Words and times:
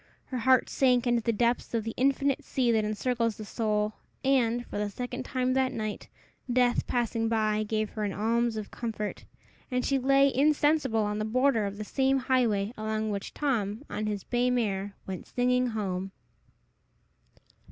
Her 0.25 0.39
heart 0.39 0.67
sank 0.67 1.05
into 1.05 1.21
the 1.21 1.31
depths 1.31 1.75
of 1.75 1.83
the 1.83 1.93
infinite 1.95 2.43
sea 2.43 2.71
that 2.71 2.83
encircles 2.83 3.37
the 3.37 3.45
soul, 3.45 3.93
and, 4.23 4.65
for 4.65 4.79
the 4.79 4.89
second 4.89 5.25
time 5.25 5.53
that 5.53 5.71
night, 5.73 6.07
Death 6.51 6.87
passing 6.87 7.29
by 7.29 7.61
gave 7.61 7.91
her 7.91 8.03
an 8.03 8.11
alms 8.11 8.57
of 8.57 8.71
comfort, 8.71 9.25
and 9.69 9.85
she 9.85 9.99
lay 9.99 10.33
insensible 10.33 11.03
on 11.03 11.19
the 11.19 11.23
border 11.23 11.67
of 11.67 11.77
the 11.77 11.83
same 11.85 12.17
highway 12.17 12.73
along 12.75 13.11
which 13.11 13.31
Tom, 13.35 13.83
on 13.91 14.07
his 14.07 14.23
bay 14.23 14.49
mare, 14.49 14.95
went 15.05 15.27
singing 15.27 15.67
home. 15.67 16.11